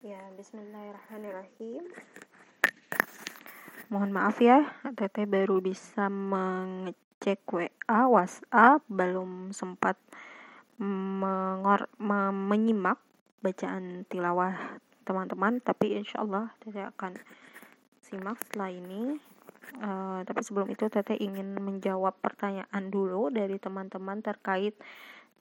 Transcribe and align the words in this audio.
Ya, 0.00 0.16
bismillahirrahmanirrahim. 0.32 1.84
Mohon 3.92 4.10
maaf 4.16 4.40
ya, 4.40 4.64
Teteh 4.96 5.28
baru 5.28 5.60
bisa 5.60 6.08
mengecek 6.08 7.44
WA, 7.44 8.08
WhatsApp, 8.08 8.80
belum 8.88 9.52
sempat 9.52 10.00
mengor 10.80 11.84
menyimak 12.00 12.96
bacaan 13.44 14.08
tilawah 14.08 14.80
teman-teman, 15.04 15.60
tapi 15.60 16.00
insya 16.00 16.24
Allah 16.24 16.48
Teteh 16.64 16.88
akan 16.96 17.20
simak 18.00 18.40
setelah 18.48 18.72
ini. 18.72 19.20
Uh, 19.84 20.24
tapi 20.24 20.40
sebelum 20.40 20.72
itu 20.72 20.88
Teteh 20.88 21.20
ingin 21.20 21.60
menjawab 21.60 22.16
pertanyaan 22.24 22.88
dulu 22.88 23.28
dari 23.28 23.60
teman-teman 23.60 24.24
terkait 24.24 24.72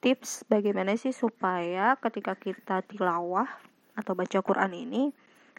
tips 0.00 0.48
bagaimana 0.48 0.96
sih 0.96 1.12
supaya 1.12 2.00
ketika 2.00 2.32
kita 2.32 2.80
tilawah 2.88 3.52
atau 3.96 4.12
baca 4.12 4.38
Quran 4.44 4.72
ini 4.76 5.02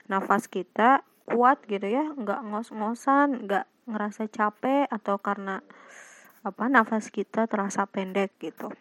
nafas 0.08 0.48
kita 0.48 1.04
kuat 1.28 1.66
gitu 1.68 1.84
ya 1.84 2.08
nggak 2.16 2.40
ngos-ngosan 2.48 3.50
nggak 3.50 3.66
ngerasa 3.88 4.32
capek 4.32 4.88
atau 4.88 5.20
karena 5.20 5.60
apa 6.46 6.64
nafas 6.72 7.12
kita 7.12 7.50
terasa 7.50 7.84
pendek 7.84 8.36
gitu. 8.40 8.72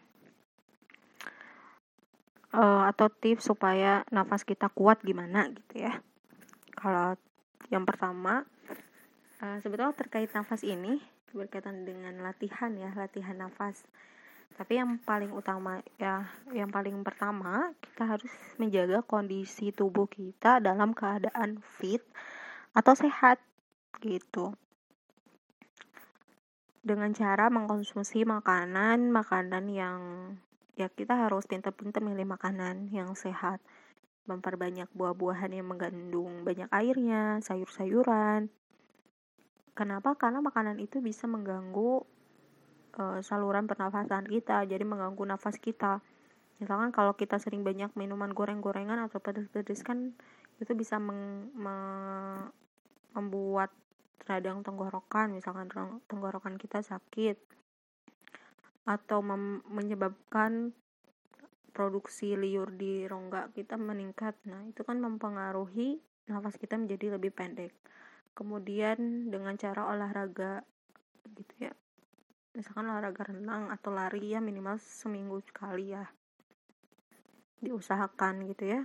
Uh, 2.57 2.89
atau 2.89 3.11
tips 3.11 3.53
supaya 3.53 4.07
nafas 4.09 4.47
kita 4.47 4.71
kuat 4.71 5.03
gimana 5.03 5.51
gitu 5.51 5.83
ya. 5.83 5.99
Kalau 6.79 7.19
yang 7.69 7.83
pertama 7.83 8.47
uh, 9.43 9.59
sebetulnya 9.61 9.93
terkait 9.99 10.31
nafas 10.31 10.63
ini 10.63 11.03
berkaitan 11.35 11.85
dengan 11.85 12.17
latihan 12.23 12.73
ya 12.79 12.95
latihan 12.97 13.37
nafas 13.37 13.85
tapi 14.55 14.79
yang 14.79 15.03
paling 15.03 15.35
utama 15.35 15.83
ya 15.99 16.31
yang 16.55 16.71
paling 16.71 17.03
pertama 17.03 17.75
kita 17.83 18.07
harus 18.07 18.33
menjaga 18.57 19.03
kondisi 19.03 19.75
tubuh 19.75 20.07
kita 20.07 20.63
dalam 20.63 20.95
keadaan 20.95 21.59
fit 21.61 22.01
atau 22.77 22.93
sehat 22.93 23.43
gitu. 23.99 24.53
Dengan 26.87 27.11
cara 27.17 27.51
mengkonsumsi 27.51 28.23
makanan 28.23 29.11
makanan 29.11 29.65
yang 29.73 30.01
ya 30.77 30.93
kita 30.93 31.17
harus 31.17 31.49
pintar-pintar 31.49 32.05
milih 32.05 32.29
makanan 32.29 32.93
yang 32.93 33.17
sehat. 33.17 33.59
Memperbanyak 34.29 34.91
buah-buahan 34.93 35.55
yang 35.55 35.67
mengandung 35.67 36.43
banyak 36.45 36.69
airnya 36.71 37.41
sayur-sayuran. 37.43 38.53
Kenapa? 39.77 40.17
Karena 40.17 40.43
makanan 40.43 40.81
itu 40.83 40.99
bisa 41.05 41.29
mengganggu 41.31 42.03
uh, 42.97 43.21
saluran 43.21 43.69
pernafasan 43.69 44.27
kita 44.27 44.65
jadi 44.65 44.83
mengganggu 44.83 45.23
nafas 45.25 45.61
kita. 45.61 46.01
Misalkan 46.57 46.91
kalau 46.91 47.13
kita 47.13 47.37
sering 47.37 47.61
banyak 47.61 47.93
minuman 47.95 48.33
goreng-gorengan 48.33 48.97
atau 49.05 49.21
pedas-pedas 49.21 49.85
kan 49.85 50.17
itu 50.57 50.73
bisa 50.73 50.97
meng, 50.97 51.53
me, 51.53 51.77
membuat 53.13 53.69
radang 54.25 54.65
tenggorokan 54.65 55.37
misalkan 55.37 55.69
tenggorokan 56.09 56.57
kita 56.57 56.81
sakit. 56.81 57.37
Atau 58.87 59.21
menyebabkan 59.67 60.71
produksi 61.75 62.39
liur 62.39 62.73
di 62.73 63.05
rongga 63.05 63.53
kita 63.53 63.77
meningkat. 63.77 64.33
Nah 64.49 64.65
itu 64.65 64.81
kan 64.81 64.97
mempengaruhi 64.97 66.01
nafas 66.33 66.57
kita 66.57 66.81
menjadi 66.81 67.21
lebih 67.21 67.37
pendek. 67.37 67.75
Kemudian 68.33 69.29
dengan 69.29 69.59
cara 69.61 69.93
olahraga 69.93 70.65
gitu 71.37 71.69
ya 71.69 71.75
misalkan 72.57 72.89
olahraga 72.89 73.29
renang 73.29 73.69
atau 73.69 73.93
lari 73.93 74.33
ya 74.33 74.41
minimal 74.41 74.81
seminggu 74.81 75.45
sekali 75.45 75.93
ya. 75.93 76.09
Diusahakan 77.61 78.49
gitu 78.49 78.65
ya. 78.65 78.81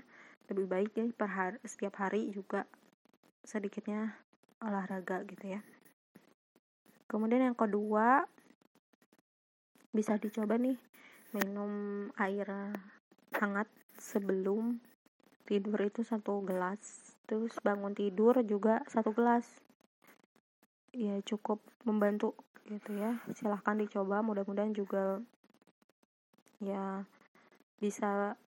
Lebih 0.52 0.67
baik 0.67 0.91
ya 1.00 1.08
per 1.16 1.31
hari, 1.31 1.58
setiap 1.63 2.03
hari 2.03 2.28
juga 2.36 2.67
sedikitnya 3.47 4.11
olahraga 4.59 5.23
gitu 5.23 5.55
ya. 5.55 5.63
Kemudian 7.08 7.47
yang 7.47 7.55
kedua 7.55 8.28
bisa 9.96 10.19
dicoba 10.19 10.59
nih 10.59 10.75
minum 11.31 11.72
air 12.19 12.75
hangat 13.31 13.72
sebelum 13.96 14.84
tidur 15.47 15.79
itu 15.79 16.03
satu 16.03 16.44
gelas. 16.44 17.16
Terus 17.23 17.56
bangun 17.63 17.96
tidur 17.96 18.35
juga 18.44 18.84
satu 18.91 19.16
gelas 19.16 19.71
ya 20.91 21.19
cukup 21.24 21.63
membantu 21.88 22.35
gitu 22.68 22.96
ya. 22.96 23.19
Silahkan 23.35 23.75
dicoba 23.79 24.19
mudah-mudahan 24.24 24.75
juga 24.75 25.19
ya 26.62 27.03
bisa 27.81 28.38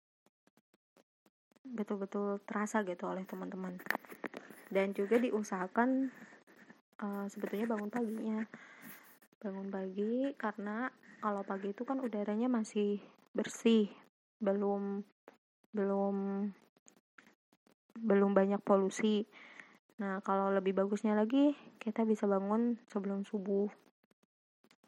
betul-betul 1.64 2.38
terasa 2.44 2.84
gitu 2.86 3.08
oleh 3.08 3.24
teman-teman. 3.26 3.80
Dan 4.68 4.92
juga 4.92 5.18
diusahakan 5.18 6.12
uh, 7.00 7.26
sebetulnya 7.26 7.66
bangun 7.68 7.90
paginya. 7.90 8.40
Bangun 9.40 9.68
pagi 9.68 10.32
karena 10.36 10.88
kalau 11.20 11.42
pagi 11.44 11.72
itu 11.72 11.82
kan 11.82 12.00
udaranya 12.00 12.46
masih 12.52 13.00
bersih. 13.32 13.88
Belum 14.38 15.02
belum 15.74 16.16
belum 17.94 18.30
banyak 18.34 18.60
polusi 18.62 19.26
nah 19.94 20.18
kalau 20.26 20.50
lebih 20.50 20.74
bagusnya 20.74 21.14
lagi 21.14 21.54
kita 21.78 22.02
bisa 22.02 22.26
bangun 22.26 22.78
sebelum 22.90 23.22
subuh. 23.22 23.70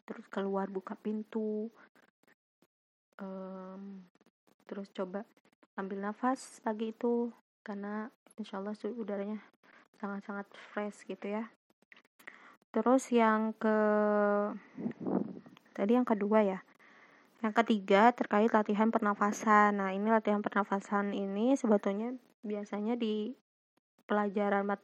Terus 0.07 0.25
keluar 0.31 0.71
buka 0.71 0.95
pintu 0.95 1.67
um, 3.19 4.03
terus 4.67 4.91
coba 4.91 5.23
ambil 5.77 6.01
nafas 6.01 6.59
pagi 6.65 6.91
itu 6.91 7.31
karena 7.61 8.09
insya 8.39 8.59
Allah 8.59 8.75
udaranya 8.97 9.39
sangat-sangat 9.99 10.47
fresh 10.73 11.05
gitu 11.09 11.39
ya. 11.39 11.49
Terus 12.71 13.09
yang 13.09 13.55
ke 13.57 13.77
tadi 15.73 15.97
yang 15.97 16.07
kedua 16.07 16.45
ya. 16.45 16.59
Yang 17.41 17.53
ketiga 17.63 18.09
terkait 18.13 18.49
latihan 18.49 18.89
pernafasan. 18.89 19.77
Nah 19.77 19.93
ini 19.93 20.09
latihan 20.09 20.41
pernafasan 20.41 21.13
ini 21.13 21.53
sebetulnya 21.53 22.13
biasanya 22.41 22.97
di 22.97 23.33
pelajaran 24.09 24.65
mat 24.65 24.81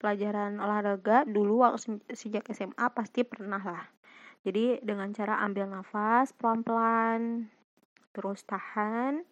pelajaran 0.00 0.56
olahraga 0.56 1.28
dulu 1.28 1.62
waktu 1.62 2.00
sejak 2.16 2.48
SMA 2.56 2.86
pasti 2.96 3.22
pernah 3.22 3.60
lah 3.60 3.84
jadi 4.40 4.80
dengan 4.80 5.12
cara 5.12 5.36
ambil 5.44 5.68
nafas 5.68 6.32
pelan-pelan, 6.32 7.52
terus 8.16 8.40
tahan, 8.48 9.28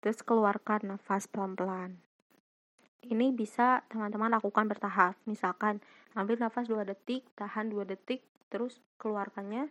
terus 0.00 0.24
keluarkan 0.24 0.96
nafas 0.96 1.28
pelan-pelan. 1.28 2.00
Ini 3.04 3.36
bisa 3.36 3.84
teman-teman 3.92 4.32
lakukan 4.32 4.64
bertahap. 4.64 5.12
Misalkan 5.28 5.84
ambil 6.16 6.40
nafas 6.40 6.72
2 6.72 6.88
detik, 6.88 7.28
tahan 7.36 7.68
2 7.68 7.84
detik, 7.84 8.24
terus 8.48 8.80
keluarkannya 8.96 9.68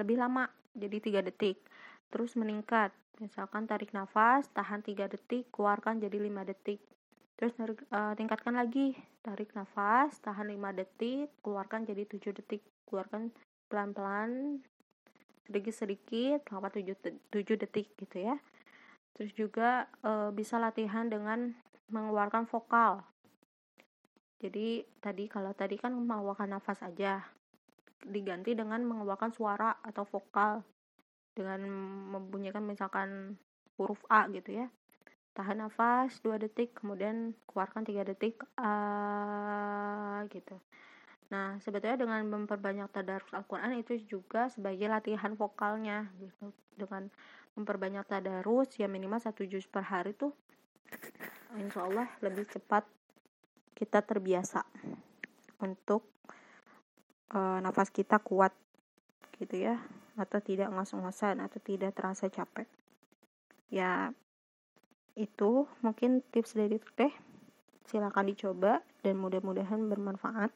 lebih 0.00 0.16
lama, 0.16 0.48
jadi 0.72 1.20
3 1.20 1.20
detik. 1.28 1.60
Terus 2.08 2.32
meningkat. 2.32 2.96
Misalkan 3.20 3.68
tarik 3.68 3.92
nafas, 3.92 4.48
tahan 4.56 4.80
3 4.80 5.04
detik, 5.04 5.52
keluarkan 5.52 6.00
jadi 6.00 6.16
5 6.16 6.48
detik. 6.48 6.80
Terus 7.36 7.52
uh, 7.60 8.16
tingkatkan 8.16 8.56
lagi, 8.56 8.96
tarik 9.20 9.52
nafas, 9.52 10.16
tahan 10.24 10.48
5 10.48 10.72
detik, 10.72 11.28
keluarkan 11.44 11.84
jadi 11.84 12.08
7 12.08 12.32
detik. 12.32 12.64
Keluarkan 12.88 13.28
pelan-pelan 13.68 14.64
sedikit-sedikit 15.44 16.48
selama 16.48 16.72
7, 16.72 16.96
7 17.28 17.60
detik 17.60 17.92
gitu 18.00 18.16
ya. 18.24 18.40
Terus 19.16 19.32
juga 19.32 19.88
e, 20.04 20.28
bisa 20.34 20.60
latihan 20.60 21.08
dengan 21.08 21.54
mengeluarkan 21.88 22.44
vokal. 22.50 23.00
Jadi 24.42 24.84
tadi 25.00 25.24
kalau 25.30 25.56
tadi 25.56 25.80
kan 25.80 25.94
mengeluarkan 25.94 26.52
nafas 26.52 26.82
aja. 26.82 27.24
Diganti 28.06 28.52
dengan 28.52 28.84
mengeluarkan 28.84 29.32
suara 29.32 29.80
atau 29.80 30.04
vokal. 30.04 30.60
Dengan 31.32 31.64
membunyikan 32.12 32.62
misalkan 32.66 33.38
huruf 33.78 34.02
A 34.10 34.28
gitu 34.30 34.62
ya 34.62 34.66
tahan 35.36 35.60
nafas 35.60 36.16
2 36.24 36.40
detik 36.40 36.72
kemudian 36.80 37.36
keluarkan 37.44 37.84
3 37.84 38.08
detik 38.08 38.40
A 38.56 40.24
gitu. 40.32 40.56
Nah, 41.28 41.58
sebetulnya 41.60 41.98
dengan 42.00 42.22
memperbanyak 42.24 42.88
tadarus 42.88 43.28
Al-Quran 43.34 43.82
itu 43.82 44.00
juga 44.06 44.48
sebagai 44.48 44.88
latihan 44.88 45.36
vokalnya 45.36 46.08
gitu. 46.22 46.54
Dengan 46.72 47.12
memperbanyak 47.58 48.08
tadarus 48.08 48.72
ya 48.80 48.88
minimal 48.88 49.20
satu 49.20 49.44
juz 49.44 49.68
per 49.68 49.84
hari 49.84 50.16
tuh 50.16 50.32
insya 51.56 51.88
Allah 51.88 52.08
lebih 52.20 52.44
cepat 52.46 52.84
kita 53.72 54.04
terbiasa 54.04 54.60
untuk 55.60 56.04
uh, 57.32 57.58
nafas 57.60 57.92
kita 57.92 58.22
kuat 58.22 58.54
gitu 59.36 59.68
ya. 59.68 59.76
Atau 60.16 60.40
tidak 60.40 60.72
ngos-ngosan 60.72 61.44
atau 61.44 61.60
tidak 61.60 61.92
terasa 61.92 62.32
capek. 62.32 62.64
Ya 63.68 64.14
itu 65.16 65.64
mungkin 65.80 66.20
tips 66.28 66.52
dari 66.52 66.76
teh 66.94 67.10
silakan 67.88 68.28
dicoba 68.28 68.84
dan 69.00 69.16
mudah-mudahan 69.16 69.88
bermanfaat 69.88 70.52